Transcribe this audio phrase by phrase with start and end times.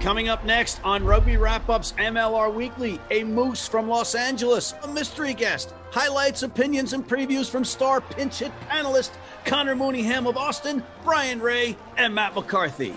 [0.00, 4.88] Coming up next on Rugby Wrap Ups MLR Weekly, a moose from Los Angeles, a
[4.88, 9.10] mystery guest, highlights, opinions, and previews from star pinch hit panelist
[9.44, 12.94] Connor Mooneyham of Austin, Brian Ray, and Matt McCarthy.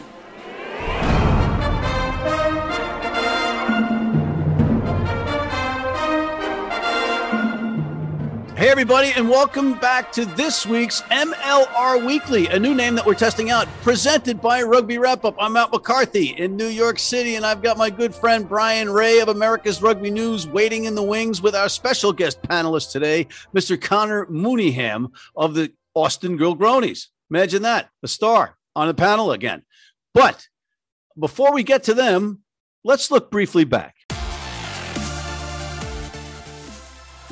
[8.63, 13.13] Hey, everybody, and welcome back to this week's MLR Weekly, a new name that we're
[13.13, 15.35] testing out, presented by Rugby Wrap Up.
[15.37, 19.19] I'm Matt McCarthy in New York City, and I've got my good friend Brian Ray
[19.19, 23.79] of America's Rugby News waiting in the wings with our special guest panelist today, Mr.
[23.79, 27.07] Connor Mooneyham of the Austin Gilgronis.
[27.29, 29.63] Imagine that, a star on the panel again.
[30.13, 30.47] But
[31.19, 32.43] before we get to them,
[32.85, 33.95] let's look briefly back.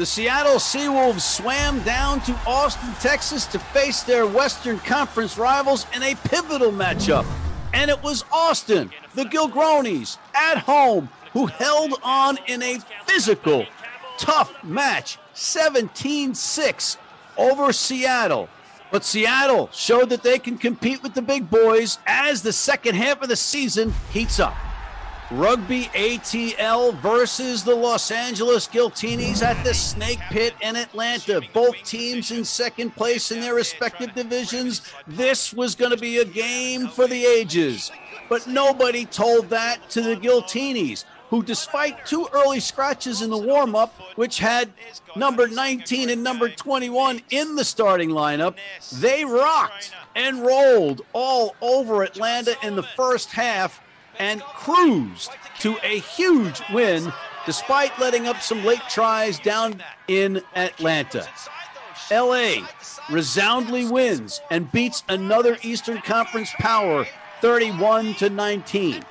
[0.01, 6.01] The Seattle Seawolves swam down to Austin, Texas to face their Western Conference rivals in
[6.01, 7.23] a pivotal matchup.
[7.71, 13.67] And it was Austin, the Gilgronis, at home, who held on in a physical,
[14.17, 16.97] tough match, 17 6
[17.38, 18.49] over Seattle.
[18.91, 23.21] But Seattle showed that they can compete with the big boys as the second half
[23.21, 24.55] of the season heats up.
[25.31, 31.41] Rugby ATL versus the Los Angeles Giltinis at the Snake Pit in Atlanta.
[31.53, 34.81] Both teams in second place in their respective divisions.
[35.07, 37.93] This was going to be a game for the ages.
[38.27, 43.73] But nobody told that to the Giltinis, who, despite two early scratches in the warm
[43.73, 44.69] up, which had
[45.15, 48.57] number 19 and number 21 in the starting lineup,
[48.99, 53.81] they rocked and rolled all over Atlanta in the first half
[54.20, 57.12] and cruised to a huge win
[57.45, 61.28] despite letting up some late tries down in Atlanta.
[62.12, 62.67] LA
[63.09, 67.06] resoundingly wins and beats another Eastern Conference power
[67.42, 69.04] 31 to 19.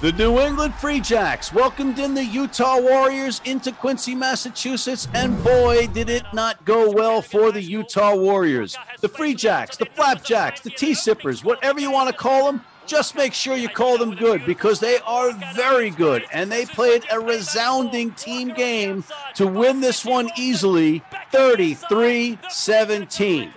[0.00, 5.86] The New England Free Jacks welcomed in the Utah Warriors into Quincy, Massachusetts, and boy,
[5.88, 8.76] did it not go well for the Utah Warriors.
[9.00, 13.14] The Free Jacks, the Flapjacks, the Tea Sippers, whatever you want to call them, just
[13.14, 17.20] make sure you call them good because they are very good and they played a
[17.20, 21.02] resounding team game to win this one easily
[21.32, 23.52] 33 17.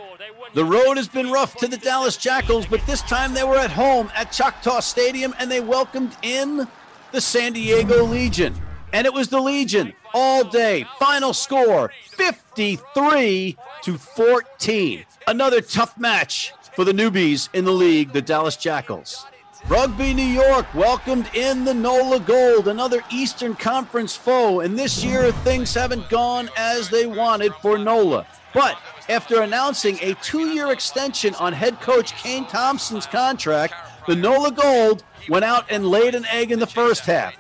[0.53, 3.71] The road has been rough to the Dallas Jackals, but this time they were at
[3.71, 6.67] home at Choctaw Stadium and they welcomed in
[7.11, 8.55] the San Diego Legion.
[8.93, 10.85] And it was the Legion all day.
[10.99, 15.05] Final score 53 to 14.
[15.27, 19.25] Another tough match for the newbies in the league, the Dallas Jackals.
[19.67, 24.59] Rugby New York welcomed in the NOLA Gold, another Eastern Conference foe.
[24.59, 28.27] And this year, things haven't gone as they wanted for NOLA.
[28.53, 28.77] But
[29.09, 33.73] after announcing a two year extension on head coach Kane Thompson's contract,
[34.05, 37.33] the NOLA Gold went out and laid an egg in the first half.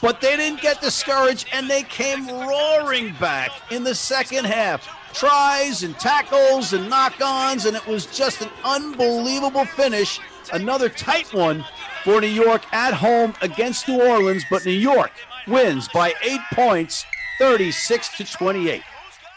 [0.00, 5.82] But they didn't get discouraged and they came roaring back in the second half tries
[5.82, 10.20] and tackles and knock ons, and it was just an unbelievable finish.
[10.52, 11.64] Another tight one
[12.04, 15.12] for New York at home against New Orleans, but New York
[15.48, 17.04] wins by eight points,
[17.38, 18.82] 36 to 28.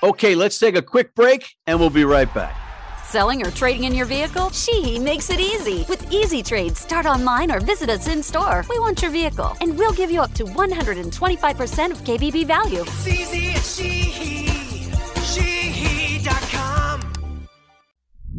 [0.04, 2.56] Okay, let's take a quick break and we'll be right back.
[3.04, 4.52] Selling or trading in your vehicle?
[4.52, 5.84] She makes it easy.
[5.90, 8.64] With Easy Trade, start online or visit us in store.
[8.70, 12.84] We want your vehicle, and we'll give you up to 125% of KBB value.
[12.84, 13.66] It's easy at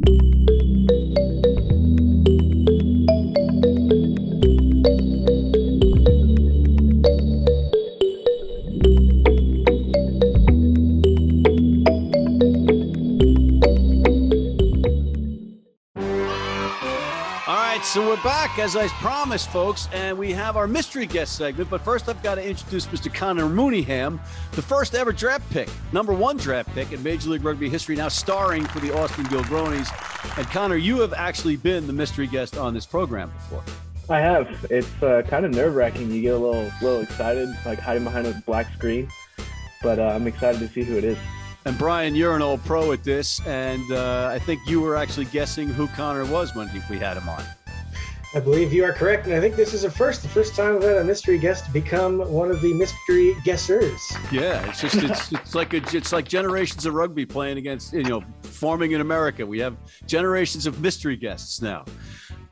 [0.07, 0.31] she.
[1.43, 1.50] so
[18.23, 21.71] we're back as I promised, folks, and we have our mystery guest segment.
[21.71, 23.13] But first, I've got to introduce Mr.
[23.13, 24.19] Connor Mooneyham,
[24.53, 28.09] the first ever draft pick, number one draft pick in Major League Rugby history, now
[28.09, 29.89] starring for the Austin Gilgronis.
[30.39, 33.63] And Connor, you have actually been the mystery guest on this program before.
[34.15, 34.67] I have.
[34.71, 36.11] It's uh, kind of nerve wracking.
[36.11, 39.09] You get a little, little excited, like hiding behind a black screen.
[39.83, 41.19] But uh, I'm excited to see who it is.
[41.65, 45.27] And Brian, you're an old pro at this, and uh, I think you were actually
[45.27, 47.45] guessing who Connor was when we had him on.
[48.33, 50.75] I believe you are correct, and I think this is a first, the first time
[50.75, 54.01] we've had a mystery guest become one of the mystery guessers.
[54.31, 58.05] Yeah, it's just it's, it's like a, it's like generations of rugby playing against you
[58.05, 59.45] know forming in America.
[59.45, 61.85] We have generations of mystery guests now.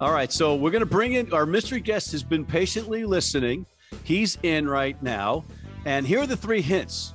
[0.01, 3.65] All right, so we're going to bring in our mystery guest has been patiently listening.
[4.03, 5.45] He's in right now,
[5.85, 7.15] and here are the three hints.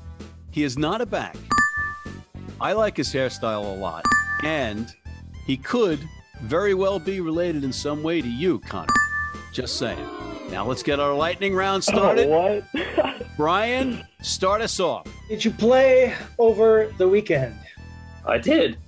[0.51, 1.36] He is not a back.
[2.62, 4.06] I like his hairstyle a lot,
[4.42, 4.88] and
[5.45, 6.00] he could
[6.44, 8.94] very well be related in some way to you, Connor.
[9.51, 10.07] Just saying.
[10.51, 12.28] Now let's get our lightning round started.
[12.28, 13.28] Oh, what?
[13.38, 15.07] Brian, start us off.
[15.30, 17.56] Did you play over the weekend?
[18.25, 18.78] I did.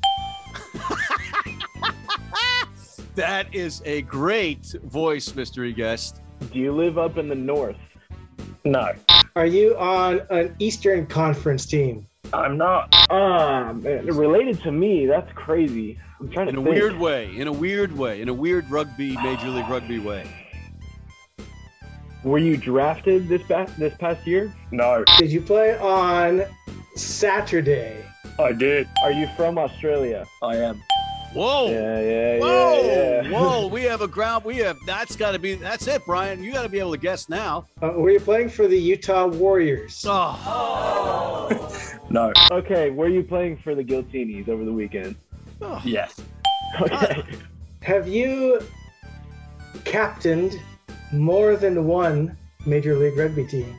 [3.15, 6.19] That is a great voice, mystery guest.
[6.51, 7.77] Do you live up in the north?
[8.65, 8.91] No,
[9.37, 12.07] Are you on an Eastern Conference team?
[12.33, 12.89] I'm not.
[13.09, 15.05] Ah, man, related to me.
[15.05, 15.97] That's crazy.
[16.19, 16.75] I'm trying to In a think.
[16.75, 20.25] weird way, in a weird way, in a weird rugby, Major League Rugby way.
[22.23, 24.51] Were you drafted this past this past year?
[24.71, 26.43] No, Did you play on
[26.95, 28.03] Saturday?
[28.39, 28.87] I did.
[29.03, 30.25] Are you from Australia?
[30.41, 30.81] I am.
[31.33, 31.69] Whoa.
[31.69, 33.29] Yeah, yeah, Whoa, yeah, yeah.
[33.29, 33.67] whoa!
[33.67, 34.45] We have a ground.
[34.45, 34.77] We have.
[34.87, 35.55] That's got to be.
[35.55, 36.41] That's it, Brian.
[36.41, 37.67] You got to be able to guess now.
[37.83, 40.03] Uh, were you playing for the Utah Warriors?
[40.07, 42.31] Oh, No.
[42.49, 45.17] Okay, were you playing for the Giltinis over the weekend?
[45.61, 45.81] oh.
[45.83, 46.21] Yes.
[46.79, 47.21] Okay.
[47.81, 48.61] Have you
[49.83, 50.57] captained
[51.11, 53.77] more than one Major League Rugby team?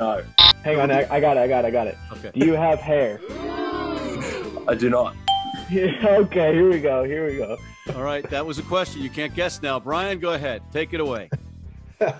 [0.00, 0.24] No.
[0.64, 1.96] Hang on, I, I got it, I got it, I got it.
[2.14, 2.32] Okay.
[2.34, 3.20] Do you have hair?
[4.66, 5.14] I do not.
[5.72, 7.56] okay, here we go, here we go.
[7.94, 8.28] All right.
[8.30, 9.00] That was a question.
[9.00, 9.78] You can't guess now.
[9.78, 10.62] Brian, go ahead.
[10.72, 11.30] Take it away.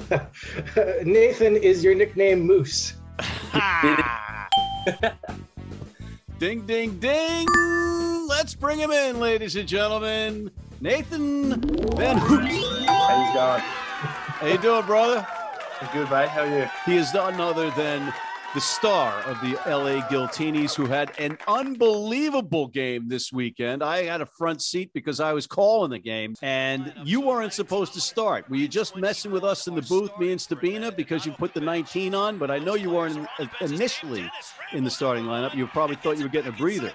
[1.04, 2.94] Nathan is your nickname Moose.
[6.38, 7.46] Ding, ding, ding.
[8.26, 10.50] Let's bring him in, ladies and gentlemen.
[10.80, 12.86] Nathan den Hoedt.
[12.86, 13.60] How you going?
[13.60, 15.26] How you doing, brother?
[15.92, 16.28] Good, mate.
[16.28, 16.70] How are you?
[16.86, 18.10] He is none other than
[18.54, 23.82] the star of the LA Giltinis, who had an unbelievable game this weekend.
[23.82, 27.94] I had a front seat because I was calling the game, and you weren't supposed
[27.94, 28.50] to start.
[28.50, 31.54] Were you just messing with us in the booth, me and Stabina, because you put
[31.54, 32.38] the 19 on?
[32.38, 33.28] But I know you weren't
[33.60, 34.28] initially
[34.72, 35.54] in the starting lineup.
[35.54, 36.92] You probably thought you were getting a breather.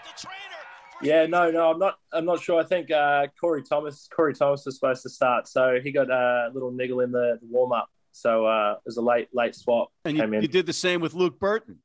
[1.01, 1.99] Yeah, no, no, I'm not.
[2.11, 2.59] I'm not sure.
[2.59, 6.49] I think uh, Corey Thomas, Corey Thomas was supposed to start, so he got a
[6.53, 7.89] little niggle in the, the warm up.
[8.15, 9.89] So uh, it was a late, late swap.
[10.05, 11.79] And you, you did the same with Luke Burton.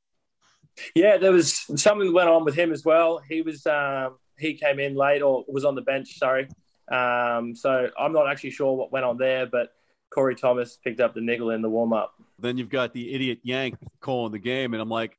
[0.94, 3.20] Yeah, there was something went on with him as well.
[3.28, 6.18] He was um, he came in late or was on the bench.
[6.18, 6.48] Sorry.
[6.90, 9.72] Um, so I'm not actually sure what went on there, but
[10.14, 12.14] Corey Thomas picked up the niggle in the warm up.
[12.38, 15.18] Then you've got the idiot Yank calling the game, and I'm like,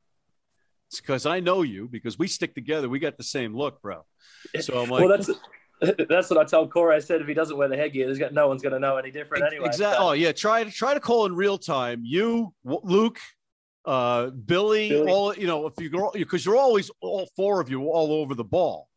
[0.88, 2.88] it's because I know you because we stick together.
[2.88, 4.06] We got the same look, bro.
[4.62, 5.30] So I'm like, well, that's
[6.10, 6.96] that's what I told Corey.
[6.96, 8.98] I said if he doesn't wear the headgear, there's got, no one's going to know
[8.98, 9.66] any different anyway.
[9.68, 9.98] exactly.
[9.98, 12.02] So- Oh yeah, try to try to call in real time.
[12.04, 13.20] You, W- Luke,
[13.86, 15.12] uh, Billy, Billy.
[15.12, 18.36] all you know, if you go because you're always all four of you all over
[18.36, 18.88] the ball.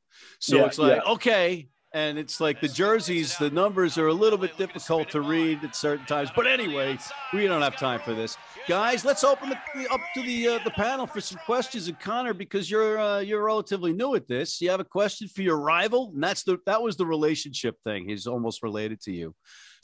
[0.41, 1.13] So Yeah, it's like yeah.
[1.13, 1.69] okay.
[1.95, 5.77] And it's like the jerseys, the numbers are a little bit difficult to read at
[5.77, 6.29] certain times.
[6.35, 6.99] But anyway,
[7.33, 8.37] we don't have time for this,
[8.69, 9.05] guys.
[9.05, 11.87] Let's open the, up to the uh, the panel for some questions.
[11.87, 15.43] And Connor, because you're uh, you're relatively new at this, you have a question for
[15.43, 18.09] your rival, and that's the that was the relationship thing.
[18.09, 19.33] He's almost related to you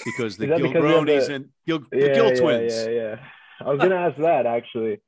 [0.04, 2.28] because the Is that Gil because we have Gronis the- and Gil, the Yeah, Gil
[2.30, 2.74] yeah, twins.
[2.74, 3.16] Yeah, yeah.
[3.64, 4.98] I was gonna ask that actually.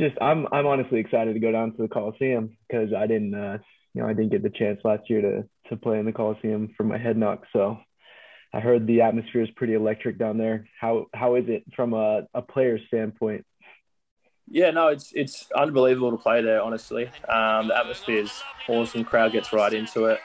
[0.00, 3.58] Just I'm I'm honestly excited to go down to the Coliseum because I didn't uh
[3.94, 6.72] you know I didn't get the chance last year to to play in the Coliseum
[6.76, 7.44] for my head knock.
[7.52, 7.78] So
[8.52, 10.66] I heard the atmosphere is pretty electric down there.
[10.80, 13.44] How how is it from a, a player's standpoint?
[14.50, 16.62] Yeah, no, it's it's unbelievable to play there.
[16.62, 19.04] Honestly, um, the atmosphere is awesome.
[19.04, 20.20] Crowd gets right into it.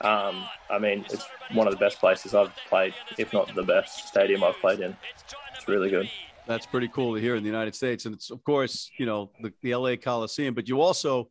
[0.00, 4.08] Um, I mean, it's one of the best places I've played, if not the best
[4.08, 4.96] stadium I've played in.
[5.56, 6.10] It's really good.
[6.46, 9.30] That's pretty cool to hear in the United States, and it's of course you know
[9.40, 10.54] the, the LA Coliseum.
[10.54, 11.30] But you also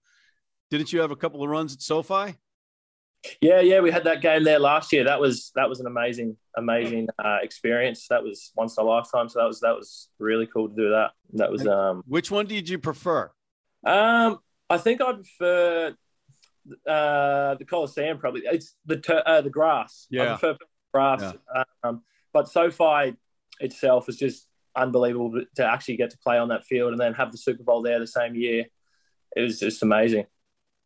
[0.70, 2.36] didn't you have a couple of runs at SoFi?
[3.42, 5.04] Yeah, yeah, we had that game there last year.
[5.04, 8.08] That was that was an amazing, amazing uh, experience.
[8.10, 9.30] That was once in a lifetime.
[9.30, 11.12] So that was that was really cool to do that.
[11.34, 13.32] That was um, Which one did you prefer?
[13.86, 15.96] Um, I think I prefer
[16.88, 18.18] uh, the Coliseum.
[18.18, 20.08] Probably it's the tur- uh, the grass.
[20.10, 20.24] Yeah.
[20.24, 20.58] I prefer
[20.94, 21.34] grass.
[21.84, 22.04] Um,
[22.34, 23.16] but SoFi
[23.60, 27.32] itself is just unbelievable to actually get to play on that field and then have
[27.32, 28.66] the Super Bowl there the same year.
[29.36, 30.26] It was just amazing.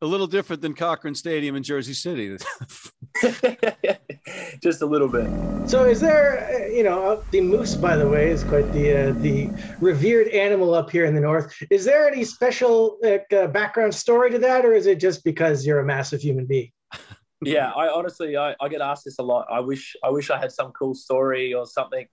[0.03, 2.35] A little different than Cochrane Stadium in Jersey City.
[4.63, 5.29] just a little bit.
[5.69, 9.09] So, is there, uh, you know, uh, the moose, by the way, is quite the
[9.09, 11.53] uh, the revered animal up here in the north.
[11.69, 15.67] Is there any special like, uh, background story to that, or is it just because
[15.67, 16.71] you're a massive human being?
[17.43, 19.45] yeah, I honestly I, I get asked this a lot.
[19.51, 22.07] I wish I wish I had some cool story or something.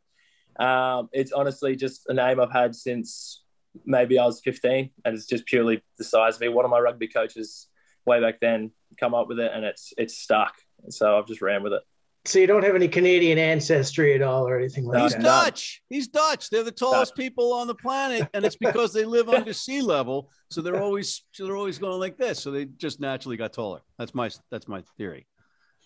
[0.61, 3.45] Um, it's honestly just a name I've had since
[3.87, 6.49] maybe I was 15, and it's just purely the size of me.
[6.49, 7.69] One of my rugby coaches
[8.09, 10.55] way back then come up with it, and it's it's stuck.
[10.89, 11.83] So I've just ran with it.
[12.25, 15.23] So you don't have any Canadian ancestry at all, or anything like No, He's that.
[15.23, 15.29] no.
[15.29, 15.83] Dutch.
[15.89, 16.51] He's Dutch.
[16.51, 20.31] They're the tallest people on the planet, and it's because they live under sea level.
[20.51, 22.43] So they're always so they're always going like this.
[22.43, 23.81] So they just naturally got taller.
[23.99, 25.27] That's my that's my theory.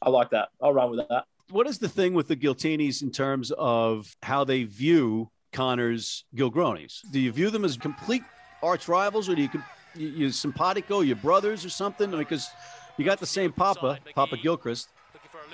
[0.01, 0.49] I like that.
[0.61, 1.25] I'll run with that.
[1.51, 7.01] What is the thing with the Giltinis in terms of how they view Connor's Gilgronis?
[7.13, 8.23] Do you view them as complete
[8.63, 9.51] arch rivals, or do you
[9.95, 12.11] you, you simpatico, your brothers or something?
[12.11, 12.49] Because
[12.97, 14.89] you got the same Papa, Papa Gilchrist.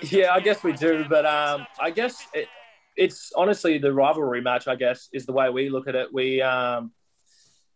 [0.02, 2.49] Yeah, I guess we do, but um, I guess it,
[2.97, 4.68] it's honestly the rivalry match.
[4.68, 6.12] I guess is the way we look at it.
[6.12, 6.92] We um,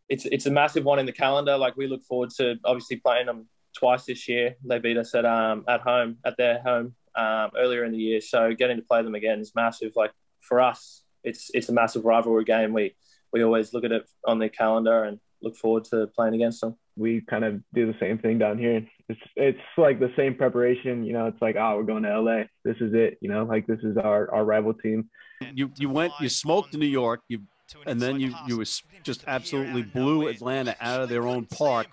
[0.08, 1.56] it's it's a massive one in the calendar.
[1.56, 4.56] Like we look forward to obviously playing them twice this year.
[4.64, 8.20] They beat us at um at home at their home um, earlier in the year,
[8.20, 9.92] so getting to play them again is massive.
[9.96, 12.72] Like for us, it's it's a massive rivalry game.
[12.72, 12.94] We
[13.32, 16.76] we always look at it on the calendar and look forward to playing against them.
[16.96, 18.86] We kind of do the same thing down here.
[19.08, 21.04] It's it's like the same preparation.
[21.04, 22.42] You know, it's like oh, we're going to LA.
[22.64, 23.18] This is it.
[23.20, 25.08] You know, like this is our our rival team.
[25.54, 27.20] You you went you smoked New York.
[27.28, 27.40] You
[27.86, 31.88] and then you you was just absolutely blew Atlanta out of their own park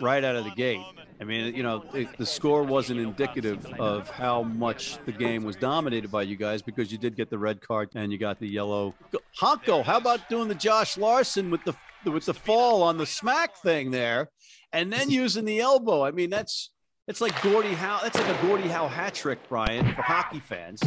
[0.00, 0.80] right out of the gate.
[1.20, 5.56] I mean, you know, it, the score wasn't indicative of how much the game was
[5.56, 8.48] dominated by you guys because you did get the red card and you got the
[8.48, 8.94] yellow.
[9.38, 13.56] Honko, how about doing the Josh Larson with the with the fall on the smack
[13.56, 14.28] thing there,
[14.72, 16.04] and then using the elbow?
[16.04, 16.70] I mean, that's
[17.08, 18.00] it's like Gordie Howe.
[18.02, 20.82] That's like a Gordie Howe hat trick, Brian, for hockey fans.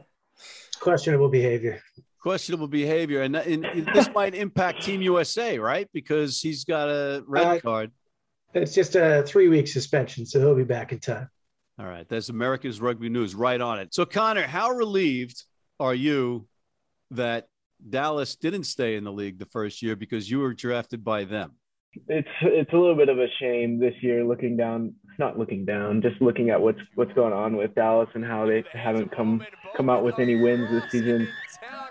[0.80, 1.80] Questionable behavior
[2.22, 5.88] questionable behavior, and, and, this might impact Team USA, right?
[5.92, 7.90] Because he's got a red uh, card.
[8.54, 11.28] It's just a three week suspension, so he'll be back in time.
[11.78, 12.08] All right.
[12.08, 13.94] That's America's Rugby News right on it.
[13.94, 15.42] So, Connor, how relieved
[15.80, 16.46] are you
[17.12, 17.48] that
[17.88, 21.52] Dallas didn't stay in the league the first year because you were drafted by them?
[22.08, 26.00] It's it's a little bit of a shame this year looking down not looking down,
[26.00, 29.44] just looking at what's what's going on with Dallas and how they haven't come
[29.76, 31.28] come out with any wins this season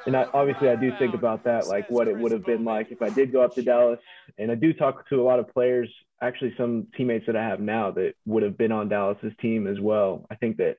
[0.06, 2.92] and I, obviously I do think about that, like what it would have been like
[2.92, 4.00] if I did go up to Dallas.
[4.38, 5.90] And I do talk to a lot of players,
[6.22, 9.80] actually some teammates that I have now that would have been on Dallas's team as
[9.80, 10.26] well.
[10.32, 10.78] I think that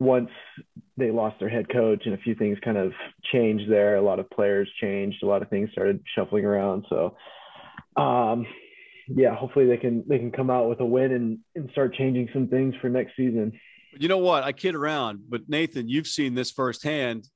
[0.00, 0.30] once
[0.96, 2.92] they lost their head coach and a few things kind of
[3.32, 6.86] changed there, a lot of players changed, a lot of things started shuffling around.
[6.88, 7.16] So,
[7.96, 8.46] um,
[9.08, 12.28] yeah, hopefully they can they can come out with a win and, and start changing
[12.32, 13.58] some things for next season.
[13.98, 14.44] You know what?
[14.44, 17.28] I kid around, but Nathan, you've seen this firsthand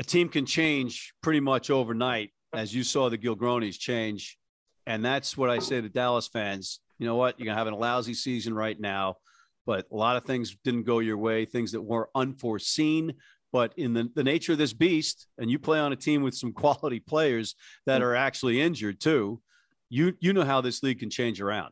[0.00, 4.38] a team can change pretty much overnight, as you saw the Gilgronis change.
[4.86, 6.80] And that's what I say to Dallas fans.
[6.98, 7.38] You know what?
[7.38, 9.16] You're having a lousy season right now,
[9.70, 13.14] but a lot of things didn't go your way, things that were unforeseen.
[13.52, 16.34] But in the, the nature of this beast, and you play on a team with
[16.34, 17.54] some quality players
[17.86, 19.40] that are actually injured too,
[19.88, 21.70] you you know how this league can change around.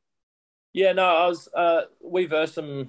[0.72, 2.88] Yeah, no, I was uh, we versed them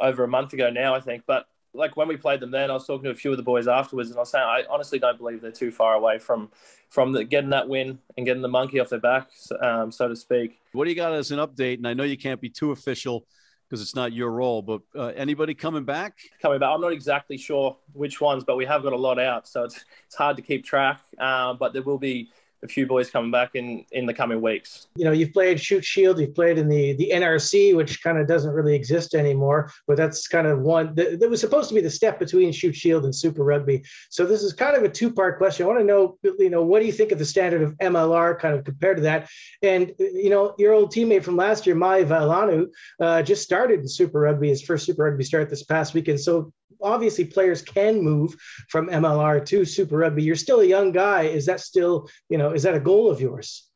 [0.00, 1.44] over a month ago now, I think, but
[1.74, 3.68] like when we played them then, I was talking to a few of the boys
[3.68, 6.48] afterwards, and I was saying I honestly don't believe they're too far away from
[6.88, 9.28] from the, getting that win and getting the monkey off their back,
[9.60, 10.60] um, so to speak.
[10.72, 11.76] What do you got as an update?
[11.76, 13.26] And I know you can't be too official
[13.68, 16.18] because it's not your role, but uh, anybody coming back?
[16.40, 19.48] Coming back, I'm not exactly sure which ones, but we have got a lot out,
[19.48, 21.00] so it's it's hard to keep track.
[21.18, 22.30] Uh, but there will be
[22.62, 24.88] a few boys coming back in in the coming weeks.
[24.96, 28.26] You know, you've played Shute Shield, you've played in the the NRC, which kind of
[28.26, 31.80] doesn't really exist anymore, but that's kind of one that, that was supposed to be
[31.80, 33.84] the step between Shute Shield and Super Rugby.
[34.10, 35.64] So this is kind of a two part question.
[35.64, 38.38] I want to know, you know, what do you think of the standard of MLR
[38.38, 39.28] kind of compared to that?
[39.62, 42.68] And you know, your old teammate from last year, Mahe Vailanu,
[43.00, 46.20] uh, just started in Super Rugby, his first Super Rugby start this past weekend.
[46.20, 48.36] So obviously players can move
[48.68, 50.22] from MLR to Super Rugby.
[50.22, 51.22] You're still a young guy.
[51.22, 53.68] Is that still, you know, is that a goal of yours?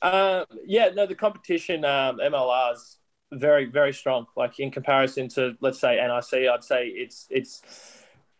[0.00, 2.98] Uh, yeah, no, the competition um, MLR is
[3.32, 4.26] very, very strong.
[4.36, 7.62] Like in comparison to, let's say NRC, I'd say it's it's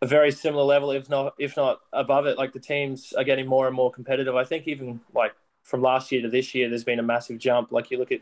[0.01, 2.39] a very similar level, if not if not above it.
[2.39, 4.37] Like the teams are getting more and more competitive.
[4.37, 7.73] I think even like from last year to this year, there's been a massive jump.
[7.73, 8.21] Like you look at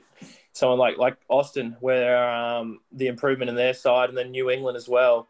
[0.53, 4.77] someone like like Austin, where um, the improvement in their side, and then New England
[4.77, 5.29] as well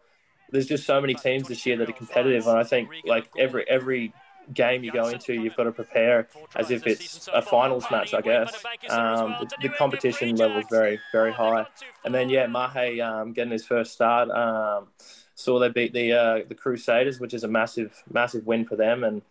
[0.50, 3.68] there's just so many teams this year that are competitive, and I think like every
[3.68, 4.12] every
[4.52, 8.20] game you go into, you've got to prepare as if it's a finals match, I
[8.20, 8.64] guess.
[8.88, 11.66] Um, the, the, competition level is very, very high.
[12.04, 14.30] And then, yeah, Mahe um, getting his first start.
[14.30, 14.88] Um,
[15.34, 19.04] saw they beat the uh, the Crusaders, which is a massive, massive win for them.
[19.04, 19.22] And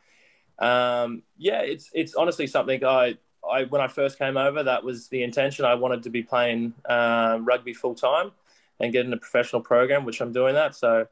[0.60, 3.18] um, yeah, it's it's honestly something I,
[3.50, 5.66] I when I first came over, that was the intention.
[5.66, 8.32] I wanted to be playing uh, rugby full time
[8.80, 10.76] and get in a professional program, which I'm doing that.
[10.76, 11.08] So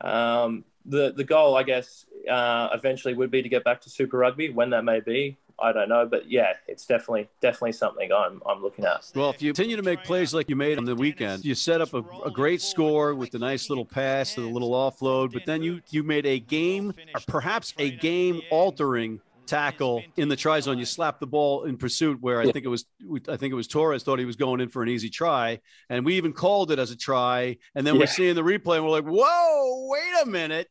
[0.00, 4.18] um, the the goal, I guess, uh, eventually would be to get back to Super
[4.18, 4.50] Rugby.
[4.50, 8.62] When that may be, I don't know, but yeah, it's definitely definitely something I'm I'm
[8.62, 9.10] looking at.
[9.14, 11.80] Well, if you continue to make plays like you made on the weekend, you set
[11.80, 15.62] up a, a great score with the nice little pass, the little offload, but then
[15.62, 20.78] you you made a game, or perhaps a game altering tackle in the try zone.
[20.78, 22.52] You slap the ball in pursuit, where I yeah.
[22.52, 22.84] think it was
[23.28, 26.04] I think it was Torres thought he was going in for an easy try, and
[26.04, 27.56] we even called it as a try.
[27.74, 28.00] And then yeah.
[28.00, 30.68] we're seeing the replay, and we're like, "Whoa, wait a minute!"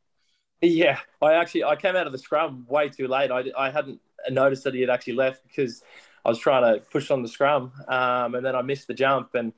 [0.62, 3.32] Yeah, I actually I came out of the scrum way too late.
[3.32, 5.84] I, I hadn't noticed that he had actually left because
[6.24, 9.36] I was trying to push on the scrum, um, and then I missed the jump,
[9.36, 9.54] and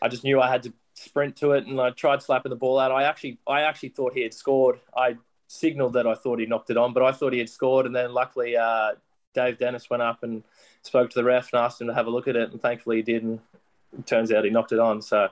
[0.00, 2.78] I just knew I had to sprint to it, and I tried slapping the ball
[2.78, 2.92] out.
[2.92, 4.80] I actually I actually thought he had scored.
[4.96, 5.16] I
[5.52, 7.86] signaled that I thought he knocked it on, but I thought he had scored.
[7.86, 8.92] And then luckily, uh,
[9.34, 10.42] Dave Dennis went up and
[10.82, 12.96] spoke to the ref and asked him to have a look at it, and thankfully
[12.96, 13.22] he did.
[13.22, 13.38] And
[13.98, 15.02] it turns out he knocked it on.
[15.02, 15.28] So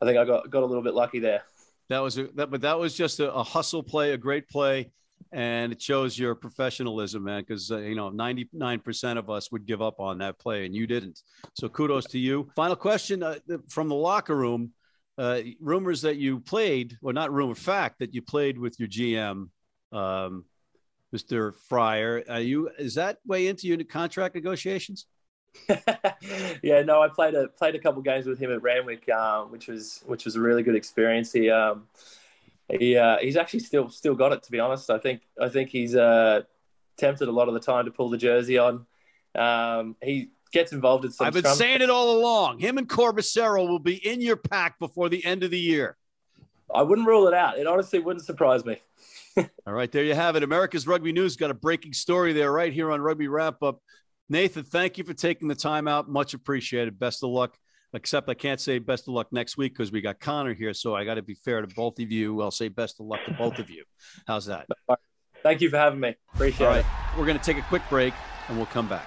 [0.00, 1.42] I think I got got a little bit lucky there.
[1.88, 4.90] That was a, that, but that was just a, a hustle play, a great play,
[5.32, 7.40] and it shows your professionalism, man.
[7.40, 10.66] Because uh, you know, ninety nine percent of us would give up on that play,
[10.66, 11.22] and you didn't.
[11.54, 12.50] So kudos to you.
[12.54, 13.36] Final question uh,
[13.68, 14.72] from the locker room
[15.18, 19.48] uh, rumors that you played, well, not rumor, fact that you played with your GM,
[19.92, 20.44] um,
[21.14, 21.52] Mr.
[21.68, 22.22] Freier.
[22.30, 25.06] Are you is that way into your contract negotiations?
[26.62, 29.66] yeah, no, I played a played a couple games with him at Randwick, um, which
[29.66, 31.32] was which was a really good experience.
[31.32, 31.88] He um,
[32.68, 34.42] he uh, he's actually still still got it.
[34.44, 36.42] To be honest, I think I think he's uh,
[36.96, 38.86] tempted a lot of the time to pull the jersey on.
[39.34, 41.26] Um, he gets involved in some.
[41.26, 42.58] I've been saying it all along.
[42.58, 45.96] Him and Corbicero will be in your pack before the end of the year.
[46.74, 47.58] I wouldn't rule it out.
[47.58, 48.80] It honestly wouldn't surprise me.
[49.66, 50.42] all right, there you have it.
[50.42, 53.80] America's Rugby News got a breaking story there right here on Rugby Wrap Up.
[54.28, 56.08] Nathan, thank you for taking the time out.
[56.08, 56.98] Much appreciated.
[56.98, 57.56] Best of luck.
[57.94, 60.74] Except I can't say best of luck next week because we got Connor here.
[60.74, 62.42] So I got to be fair to both of you.
[62.42, 63.84] I'll say best of luck to both of you.
[64.26, 64.66] How's that?
[65.42, 66.14] Thank you for having me.
[66.34, 66.80] Appreciate All right.
[66.84, 67.18] it.
[67.18, 68.12] We're going to take a quick break
[68.48, 69.06] and we'll come back.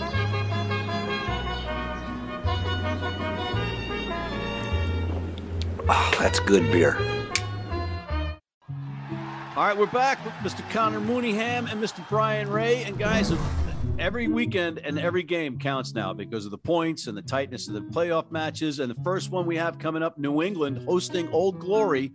[6.21, 6.95] That's good beer.
[9.55, 10.67] All right, we're back with Mr.
[10.69, 12.07] Connor Mooneyham and Mr.
[12.09, 12.83] Brian Ray.
[12.83, 13.31] And guys,
[13.99, 17.73] every weekend and every game counts now because of the points and the tightness of
[17.73, 18.79] the playoff matches.
[18.79, 22.11] And the first one we have coming up, New England hosting Old Glory,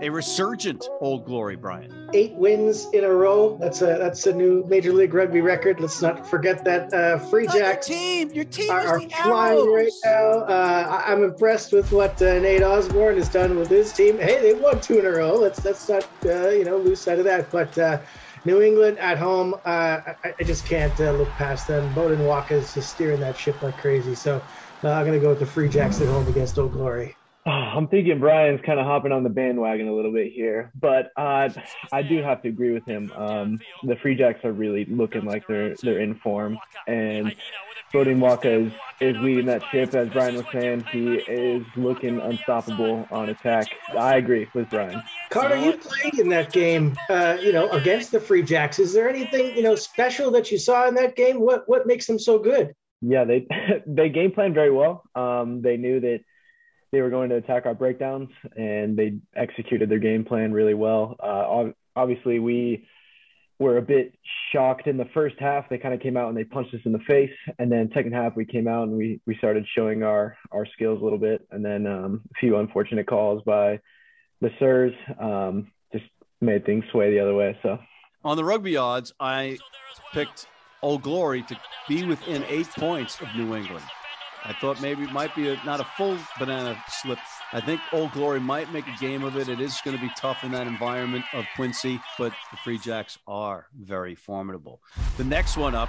[0.00, 2.10] a resurgent Old Glory, Brian.
[2.14, 3.56] Eight wins in a row.
[3.60, 5.80] That's a that's a new Major League Rugby record.
[5.80, 6.92] Let's not forget that.
[6.92, 7.88] Uh, Free Jacks.
[7.88, 10.30] Your team, your team are, are flying right now.
[10.40, 14.18] Uh, I'm impressed with what uh, Nate Osborne has done with his team.
[14.18, 15.34] Hey, they won two in a row.
[15.34, 17.50] Let's let's not uh, you know lose sight of that.
[17.50, 17.98] But uh,
[18.44, 21.92] New England at home, uh, I, I, just can't uh, look past them.
[21.94, 24.14] Beaudein Waaka is just steering that ship like crazy.
[24.14, 24.42] So
[24.84, 27.16] uh, I'm going to go with the Free Jacks at home against Old Glory.
[27.46, 31.12] Oh, I'm thinking Brian's kind of hopping on the bandwagon a little bit here, but
[31.16, 31.48] uh,
[31.90, 33.10] I do have to agree with him.
[33.16, 37.34] Um, the Free Jacks are really looking like they're they're in form, and
[37.92, 39.94] Beaudein Waaka is, is leading that ship.
[39.94, 43.68] As Brian was saying, he is looking unstoppable on attack.
[43.96, 45.02] I agree with Brian.
[45.30, 48.78] Carter, you played in that game, uh, you know, against the Free Jacks.
[48.78, 51.40] Is there anything, you know, special that you saw in that game?
[51.40, 52.74] What what makes them so good?
[53.00, 53.46] Yeah, they
[53.86, 55.04] they game planned very well.
[55.14, 56.20] Um, they knew that
[56.92, 61.16] they were going to attack our breakdowns, and they executed their game plan really well.
[61.22, 62.86] Uh, obviously, we
[63.58, 64.14] were a bit
[64.52, 65.68] shocked in the first half.
[65.68, 68.12] They kind of came out and they punched us in the face, and then second
[68.12, 71.46] half we came out and we we started showing our our skills a little bit,
[71.50, 73.80] and then um, a few unfortunate calls by
[74.40, 76.04] the Sirs um, just
[76.40, 77.58] made things sway the other way.
[77.62, 77.78] So
[78.24, 79.58] on the rugby odds, I
[80.12, 80.46] picked
[80.82, 81.56] Old Glory to
[81.88, 83.84] be within eight points of New England.
[84.44, 87.18] I thought maybe it might be a, not a full banana slip.
[87.52, 89.48] I think Old Glory might make a game of it.
[89.48, 93.18] It is going to be tough in that environment of Quincy, but the Free Jacks
[93.26, 94.80] are very formidable.
[95.16, 95.88] The next one up,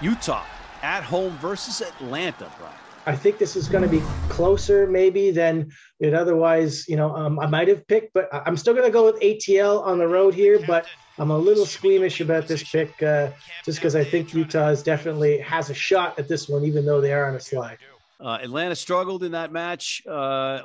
[0.00, 0.44] Utah
[0.82, 2.87] at home versus Atlanta, Brian.
[3.08, 7.40] I think this is going to be closer maybe than it otherwise, you know, um,
[7.40, 10.34] I might have picked, but I'm still going to go with ATL on the road
[10.34, 10.60] here.
[10.66, 10.84] But
[11.16, 13.30] I'm a little squeamish about this pick uh,
[13.64, 17.00] just because I think Utah is definitely has a shot at this one, even though
[17.00, 17.78] they are on a slide.
[18.20, 20.02] Uh, Atlanta struggled in that match.
[20.06, 20.60] Uh,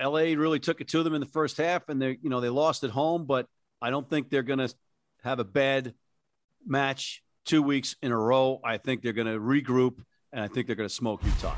[0.00, 2.48] LA really took it to them in the first half, and they, you know, they
[2.48, 3.26] lost at home.
[3.26, 3.48] But
[3.82, 4.74] I don't think they're going to
[5.24, 5.92] have a bad
[6.66, 8.62] match two weeks in a row.
[8.64, 9.98] I think they're going to regroup,
[10.32, 11.54] and I think they're going to smoke Utah.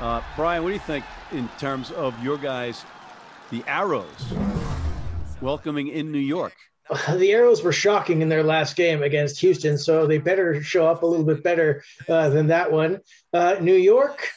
[0.00, 2.84] Uh, Brian, what do you think in terms of your guys,
[3.50, 4.34] the Arrows,
[5.40, 6.54] welcoming in New York?
[7.14, 11.02] the Arrows were shocking in their last game against Houston, so they better show up
[11.02, 13.00] a little bit better uh, than that one.
[13.32, 14.28] Uh, New York,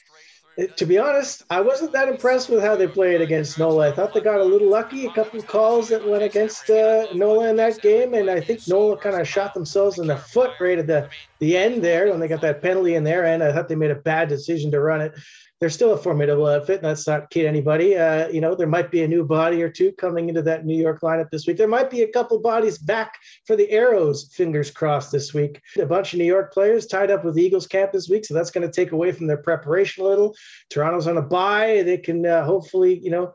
[0.78, 3.90] to be honest, I wasn't that impressed with how they played against Nola.
[3.90, 7.08] I thought they got a little lucky, a couple of calls that went against uh,
[7.14, 10.52] Nola in that game, and I think Nola kind of shot themselves in the foot
[10.60, 13.44] right at the, the end there when they got that penalty in their end.
[13.44, 15.14] I thought they made a bad decision to run it
[15.60, 16.78] they're still a formidable outfit.
[16.78, 17.96] And that's not kid anybody.
[17.96, 20.80] Uh, you know, there might be a new body or two coming into that New
[20.80, 21.58] York lineup this week.
[21.58, 24.30] There might be a couple bodies back for the Arrows.
[24.34, 25.62] Fingers crossed this week.
[25.80, 28.52] A bunch of New York players tied up with Eagles camp this week, so that's
[28.52, 30.36] going to take away from their preparation a little.
[30.70, 31.82] Toronto's on a bye.
[31.84, 33.34] They can uh, hopefully, you know,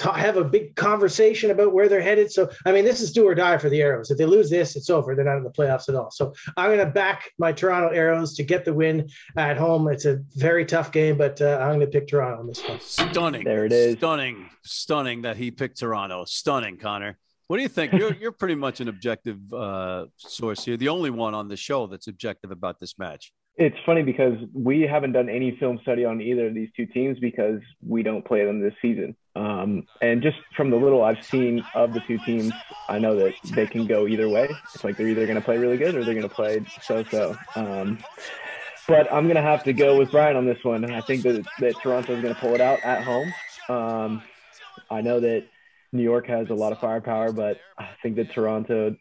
[0.00, 2.32] have a big conversation about where they're headed.
[2.32, 4.10] So, I mean, this is do or die for the Arrows.
[4.10, 5.14] If they lose this, it's over.
[5.14, 6.10] They're not in the playoffs at all.
[6.10, 9.88] So, I'm going to back my Toronto Arrows to get the win at home.
[9.88, 12.80] It's a very tough game, but uh, I'm going to pick Toronto on this one.
[12.80, 13.44] Stunning.
[13.44, 13.96] There it is.
[13.96, 14.48] Stunning.
[14.62, 16.24] Stunning that he picked Toronto.
[16.24, 17.18] Stunning, Connor.
[17.48, 17.92] What do you think?
[17.92, 21.86] You're you're pretty much an objective uh, source here, the only one on the show
[21.86, 23.32] that's objective about this match.
[23.58, 27.18] It's funny because we haven't done any film study on either of these two teams
[27.18, 29.16] because we don't play them this season.
[29.36, 32.52] Um, and just from the little I've seen of the two teams,
[32.88, 34.48] I know that they can go either way.
[34.74, 37.36] It's like they're either going to play really good or they're going to play so-so.
[37.54, 37.98] Um,
[38.88, 40.90] but I'm going to have to go with Brian on this one.
[40.90, 43.32] I think that, that Toronto is going to pull it out at home.
[43.68, 44.22] Um,
[44.90, 45.44] I know that
[45.92, 48.96] New York has a lot of firepower, but I think that Toronto,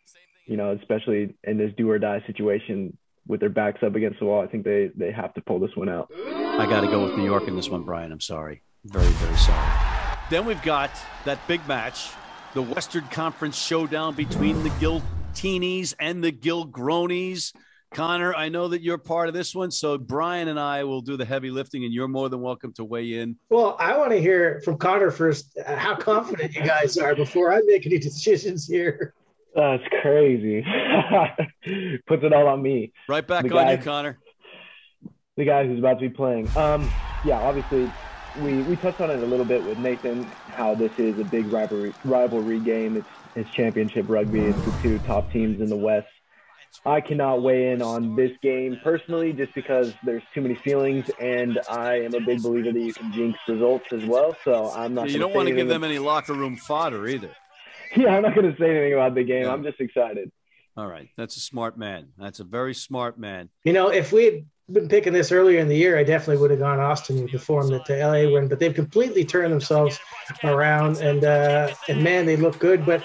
[0.48, 4.26] you know, especially in this do or die situation, with their backs up against the
[4.26, 6.12] wall, I think they they have to pull this one out.
[6.14, 8.12] I got to go with New York in this one, Brian.
[8.12, 9.95] I'm sorry, very very sorry.
[10.28, 10.90] Then we've got
[11.26, 12.10] that big match,
[12.56, 17.54] the Western Conference showdown between the Giltinis and the Gilgronis.
[17.94, 21.16] Connor, I know that you're part of this one, so Brian and I will do
[21.16, 23.38] the heavy lifting, and you're more than welcome to weigh in.
[23.50, 27.62] Well, I want to hear from Connor first how confident you guys are before I
[27.68, 29.14] make any decisions here.
[29.54, 30.66] That's crazy.
[32.08, 32.94] Puts it all on me.
[33.08, 34.18] Right back the on guy, you, Connor.
[35.38, 36.50] The guy who's about to be playing.
[36.58, 36.90] Um,
[37.24, 37.90] yeah, obviously,
[38.42, 40.24] we we touched on it a little bit with Nathan.
[40.50, 42.98] How this is a big rivalry rivalry game.
[42.98, 44.42] It's it's championship rugby.
[44.42, 46.08] It's the two top teams in the West.
[46.86, 51.60] I cannot weigh in on this game personally, just because there's too many feelings, and
[51.70, 54.36] I am a big believer that you can jinx results as well.
[54.44, 55.10] So I'm not.
[55.10, 57.32] you don't want to give them any locker room fodder either.
[57.96, 59.44] yeah, I'm not going to say anything about the game.
[59.44, 59.54] Yeah.
[59.54, 60.32] I'm just excited.
[60.78, 61.08] All right.
[61.16, 62.10] That's a smart man.
[62.18, 63.50] That's a very smart man.
[63.64, 66.52] You know, if we had been picking this earlier in the year, I definitely would
[66.52, 70.00] have gone Austin with the form that the LA win, but they've completely turned themselves
[70.44, 73.04] around and uh and man, they look good, but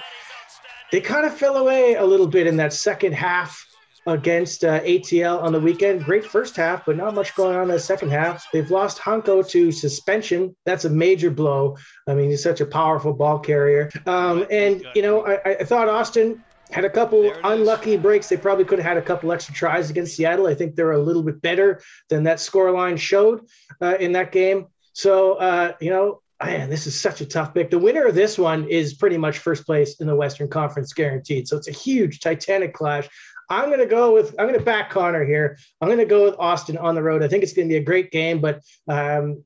[0.90, 3.66] they kind of fell away a little bit in that second half
[4.06, 6.04] against uh, ATL on the weekend.
[6.04, 8.46] Great first half, but not much going on in the second half.
[8.52, 10.56] They've lost Hanko to suspension.
[10.64, 11.76] That's a major blow.
[12.08, 13.90] I mean, he's such a powerful ball carrier.
[14.06, 18.28] Um, and, you know, I, I thought Austin had a couple unlucky breaks.
[18.28, 20.46] They probably could have had a couple extra tries against Seattle.
[20.46, 23.46] I think they're a little bit better than that scoreline showed
[23.80, 24.66] uh, in that game.
[24.92, 27.70] So, uh, you know, man, this is such a tough pick.
[27.70, 31.48] The winner of this one is pretty much first place in the Western Conference guaranteed.
[31.48, 33.08] So it's a huge Titanic clash.
[33.50, 35.58] I'm going to go with, I'm going to back Connor here.
[35.80, 37.22] I'm going to go with Austin on the road.
[37.22, 39.44] I think it's going to be a great game, but um,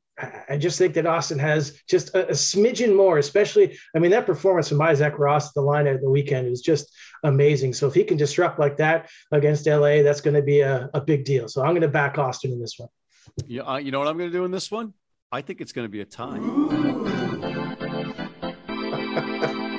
[0.49, 4.27] I just think that Austin has just a, a, smidgen more, especially, I mean, that
[4.27, 7.73] performance from Isaac Ross at the line at the weekend was just amazing.
[7.75, 11.01] So if he can disrupt like that against LA, that's going to be a, a
[11.01, 11.49] big deal.
[11.49, 12.89] So I'm going to back Austin in this one.
[13.47, 14.93] Yeah, uh, you know what I'm going to do in this one?
[15.33, 16.39] I think it's going to be a tie.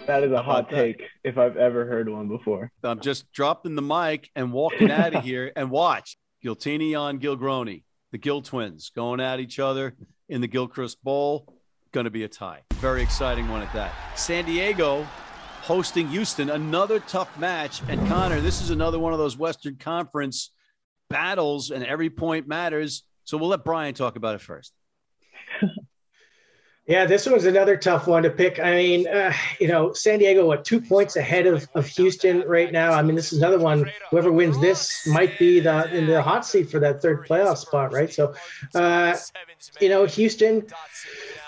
[0.07, 2.71] That is a hot take if I've ever heard one before.
[2.83, 7.83] I'm just dropping the mic and walking out of here and watch Giltini on Gilgroni,
[8.11, 9.95] the Gil twins going at each other
[10.29, 11.51] in the Gilchrist Bowl.
[11.91, 12.61] Going to be a tie.
[12.73, 13.93] Very exciting one at that.
[14.15, 15.07] San Diego
[15.65, 17.81] hosting Houston, another tough match.
[17.89, 20.51] And Connor, this is another one of those Western Conference
[21.09, 23.03] battles, and every point matters.
[23.23, 24.73] So we'll let Brian talk about it first.
[26.87, 28.59] Yeah, this was another tough one to pick.
[28.59, 32.71] I mean, uh, you know, San Diego, what, two points ahead of, of Houston right
[32.71, 32.91] now?
[32.91, 33.91] I mean, this is another one.
[34.11, 37.91] Whoever wins this might be the in the hot seat for that third playoff spot,
[37.91, 38.13] right?
[38.13, 38.35] So,
[38.75, 39.17] uh,
[39.81, 40.67] you know, Houston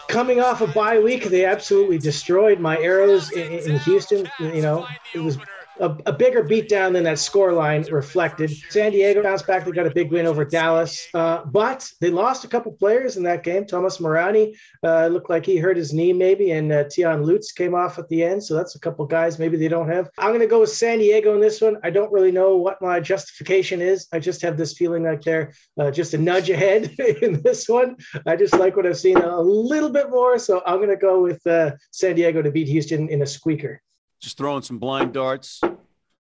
[0.08, 4.28] coming off a bye week, they absolutely destroyed my arrows in, in Houston.
[4.40, 5.38] You know, it was
[5.80, 8.52] a, a bigger beatdown than that score line reflected.
[8.70, 9.66] San Diego bounced back.
[9.66, 13.24] They got a big win over Dallas, uh, but they lost a couple players in
[13.24, 13.66] that game.
[13.66, 17.76] Thomas Morani uh, looked like he hurt his knee maybe, and uh, Tion Lutz came
[17.76, 18.44] off at the end.
[18.44, 20.10] So that's a couple guys maybe they don't have.
[20.18, 21.78] I'm going to go with San Diego in this one.
[21.84, 24.08] I don't really know what my justification is.
[24.12, 27.98] I just have this feeling like they're uh, just a nudge ahead in this one.
[28.26, 30.40] I just like what I've seen a little bit more.
[30.40, 33.82] So I'm going to go with uh, San Diego to beat Houston in a squeaker.
[34.20, 35.62] Just throwing some blind darts.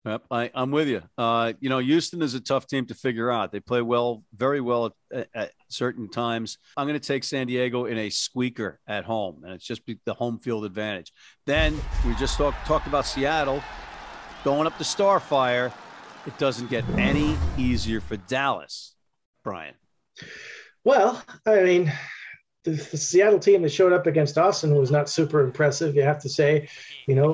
[0.04, 1.04] Yep, I, am with you.
[1.16, 3.52] Uh, you know, Houston is a tough team to figure out.
[3.52, 6.58] They play well, very well at, at certain times.
[6.76, 10.14] I'm going to take San Diego in a squeaker at home, and it's just the
[10.16, 11.14] home field advantage.
[11.46, 13.62] Then we just talk, talked about Seattle
[14.44, 15.72] going up to Starfire.
[16.26, 18.96] It doesn't get any easier for Dallas,
[19.44, 19.76] Brian.
[20.84, 21.94] Well, I mean,
[22.64, 26.20] the, the, Seattle team that showed up against Austin was not super impressive, you have
[26.22, 26.68] to say.
[27.08, 27.34] You know,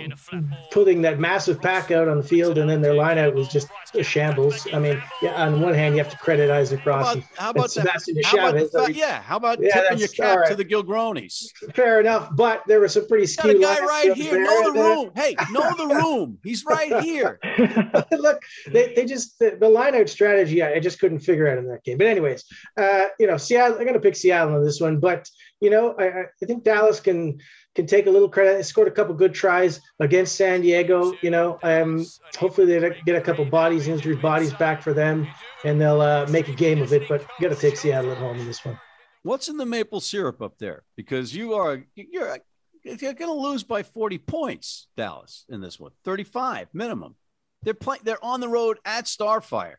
[0.72, 4.04] putting that massive pack out on the field and then their lineout was just a
[4.04, 4.67] shambles.
[4.73, 7.06] I mean, yeah, on one hand, you have to credit Isaac Ross.
[7.06, 10.39] How about, how about that, how about the, yeah, how about yeah, tipping your cap
[10.39, 10.50] right.
[10.50, 11.47] to the Gilgronis?
[11.73, 13.62] Fair enough, but there was some pretty skewed.
[13.62, 14.43] Got a guy right here.
[14.43, 15.12] Know the room.
[15.15, 16.38] Hey, know the room.
[16.43, 17.39] He's right here.
[18.12, 20.62] Look, they, they just the, the lineout strategy.
[20.63, 21.97] I just couldn't figure out in that game.
[21.97, 22.43] But anyways,
[22.78, 23.78] uh, you know, Seattle.
[23.78, 27.00] I'm going to pick Seattle on this one, but you know, I, I think Dallas
[27.00, 27.39] can
[27.76, 28.58] can take a little credit.
[28.58, 31.13] They scored a couple good tries against San Diego.
[31.22, 32.06] You know, um,
[32.38, 35.28] hopefully they get a couple bodies, injured bodies back for them,
[35.63, 37.08] and they'll uh, make a game of it.
[37.08, 38.80] But got to take Seattle at home in this one.
[39.24, 40.84] What's in the maple syrup up there?
[40.96, 42.39] Because you are you're
[42.84, 47.15] you're going to lose by 40 points, Dallas, in this one, 35 minimum.
[47.63, 48.02] They're playing.
[48.04, 49.76] They're on the road at Starfire.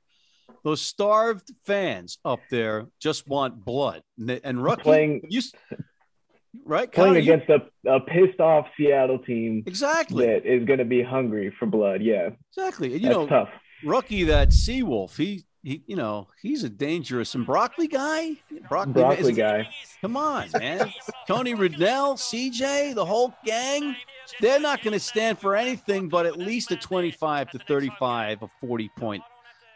[0.64, 5.40] Those starved fans up there just want blood, and, and Rookie, playing, you,
[6.64, 6.90] right?
[6.90, 10.84] Playing Connor, against you, a, a pissed off Seattle team, exactly, that is going to
[10.84, 12.02] be hungry for blood.
[12.02, 12.92] Yeah, exactly.
[12.94, 13.48] And, you That's know, tough.
[13.84, 18.36] Rookie, that Seawolf, he he, you know, he's a dangerous and broccoli guy.
[18.68, 19.68] Broccoli, broccoli guy.
[20.00, 20.92] Come on, man.
[21.26, 23.96] Tony Rudnell, CJ, the whole gang.
[24.40, 28.50] They're not going to stand for anything but at least a 25 to 35, a
[28.60, 29.22] 40 point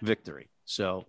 [0.03, 0.49] victory.
[0.65, 1.07] So,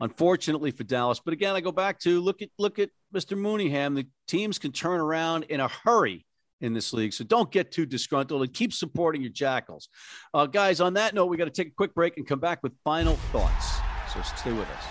[0.00, 3.38] unfortunately for Dallas, but again, I go back to look at look at Mr.
[3.38, 3.94] Mooneyham.
[3.94, 6.26] The teams can turn around in a hurry
[6.60, 9.88] in this league, so don't get too disgruntled and keep supporting your Jackals,
[10.32, 10.80] uh, guys.
[10.80, 13.16] On that note, we got to take a quick break and come back with final
[13.32, 13.76] thoughts.
[14.12, 14.84] So stay with us.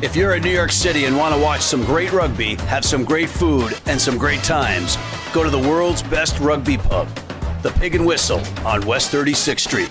[0.00, 3.04] If you're in New York City and want to watch some great rugby, have some
[3.04, 4.96] great food, and some great times,
[5.32, 7.08] go to the world's best rugby pub
[7.62, 9.88] the Pig and Whistle on West 36th Street.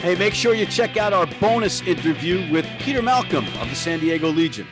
[0.00, 3.98] Hey, make sure you check out our bonus interview with Peter Malcolm of the San
[3.98, 4.66] Diego Legion.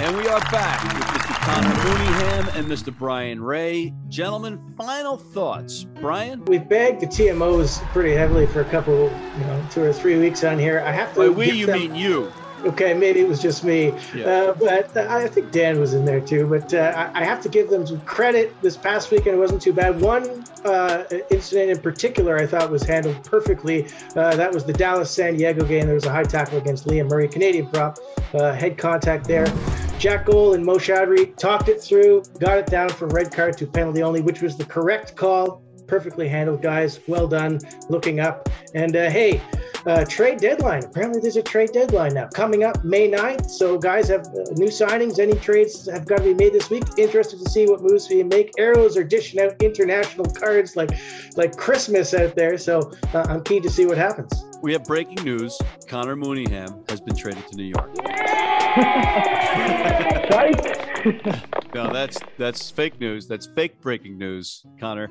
[0.00, 1.34] And we are back with Mr.
[1.44, 2.96] Connor Mooneyham and Mr.
[2.96, 3.94] Brian Ray.
[4.08, 5.84] Gentlemen, final thoughts.
[6.00, 6.44] Brian?
[6.46, 9.04] We've bagged the TMOs pretty heavily for a couple,
[9.38, 10.80] you know, two or three weeks on here.
[10.80, 11.20] I have to.
[11.20, 12.32] By we, you them- mean you.
[12.66, 14.26] Okay, maybe it was just me, yeah.
[14.26, 16.48] uh, but I think Dan was in there too.
[16.48, 18.60] But uh, I have to give them some credit.
[18.60, 20.00] This past weekend it wasn't too bad.
[20.00, 23.86] One uh, incident in particular I thought was handled perfectly.
[24.16, 25.86] Uh, that was the Dallas San Diego game.
[25.86, 27.98] There was a high tackle against Liam Murray, Canadian prop,
[28.34, 29.46] uh, head contact there.
[29.98, 33.66] Jack Gold and Mo Chowdhury talked it through, got it down from red card to
[33.66, 35.62] penalty only, which was the correct call.
[35.86, 36.98] Perfectly handled, guys.
[37.06, 37.60] Well done.
[37.88, 38.48] Looking up.
[38.74, 39.40] And uh, hey,
[39.86, 40.84] uh, trade deadline.
[40.84, 43.50] Apparently, there's a trade deadline now coming up May 9th.
[43.50, 45.18] So, guys have uh, new signings.
[45.18, 46.84] Any trades have got to be made this week.
[46.98, 48.52] Interested to see what moves we make.
[48.58, 50.90] Arrows are dishing out international cards like
[51.36, 52.58] like Christmas out there.
[52.58, 54.32] So, uh, I'm keen to see what happens.
[54.62, 55.60] We have breaking news.
[55.86, 57.94] Connor Mooneyham has been traded to New York.
[61.74, 63.28] no, that's that's fake news.
[63.28, 65.10] That's fake breaking news, Connor.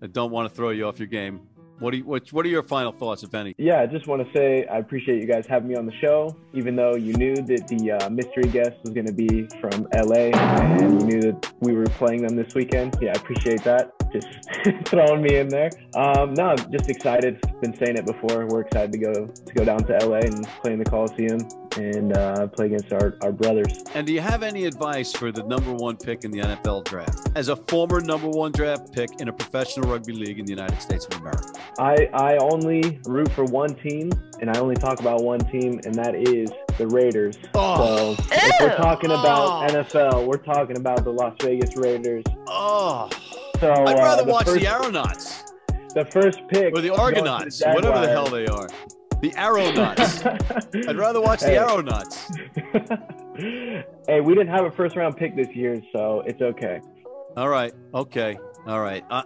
[0.00, 1.40] I don't want to throw you off your game.
[1.82, 3.56] What do you, what, what are your final thoughts, if any?
[3.58, 6.36] Yeah, I just want to say I appreciate you guys having me on the show,
[6.52, 10.30] even though you knew that the uh, mystery guest was going to be from LA
[10.30, 12.96] and you knew that we were playing them this weekend.
[13.00, 14.01] Yeah, I appreciate that.
[14.12, 14.28] Just
[14.86, 15.70] throwing me in there.
[15.94, 17.40] Um, no, I'm just excited.
[17.60, 18.46] Been saying it before.
[18.46, 21.40] We're excited to go to go down to LA and play in the Coliseum
[21.76, 23.82] and uh, play against our, our brothers.
[23.94, 27.30] And do you have any advice for the number one pick in the NFL draft?
[27.34, 30.80] As a former number one draft pick in a professional rugby league in the United
[30.80, 31.52] States of America.
[31.78, 34.10] I, I only root for one team
[34.42, 37.38] and I only talk about one team, and that is the Raiders.
[37.54, 38.16] Oh.
[38.16, 39.74] So if we're talking about oh.
[39.74, 42.24] NFL, we're talking about the Las Vegas Raiders.
[42.48, 43.08] Oh.
[43.62, 45.44] So I'd rather uh, watch first, the Aeronauts.
[45.94, 46.74] The first pick.
[46.74, 48.68] Or the Argonauts, whatever the hell they are.
[49.20, 50.26] The Aeronauts.
[50.88, 51.54] I'd rather watch hey.
[51.54, 52.28] the Aeronauts.
[54.08, 56.80] hey, we didn't have a first round pick this year, so it's okay.
[57.36, 57.72] All right.
[57.94, 58.36] Okay.
[58.66, 59.04] All right.
[59.08, 59.22] Uh,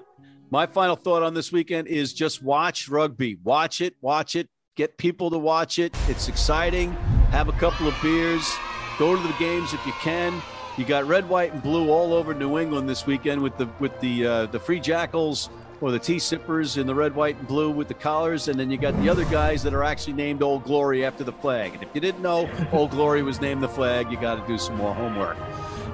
[0.50, 3.38] my final thought on this weekend is just watch rugby.
[3.42, 3.94] Watch it.
[4.02, 4.50] Watch it.
[4.74, 5.96] Get people to watch it.
[6.08, 6.92] It's exciting.
[7.30, 8.54] Have a couple of beers.
[8.98, 10.42] Go to the games if you can.
[10.76, 13.98] You got red, white, and blue all over New England this weekend with the with
[14.00, 15.48] the uh, the Free Jackals
[15.80, 18.70] or the tea Sippers in the red, white, and blue with the collars, and then
[18.70, 21.74] you got the other guys that are actually named Old Glory after the flag.
[21.74, 24.56] And if you didn't know Old Glory was named the flag, you got to do
[24.58, 25.36] some more homework.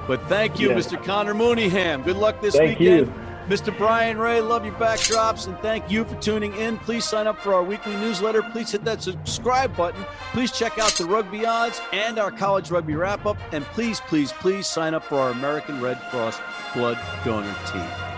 [0.07, 0.77] But thank you, Yeah.
[0.77, 1.03] Mr.
[1.03, 2.05] Connor Mooneyham.
[2.05, 3.07] Good luck this Thank weekend.
[3.09, 3.13] you.
[3.53, 3.77] Mr.
[3.77, 6.79] Brian Ray, love your backdrops, and thank you for tuning in.
[6.79, 8.43] Please sign up for our weekly newsletter.
[8.43, 10.03] Please hit that subscribe button.
[10.33, 13.37] Please check out the rugby odds and our college rugby wrap up.
[13.53, 16.41] And please, please, please sign up for our American Red Cross
[16.73, 18.12] blood donor team.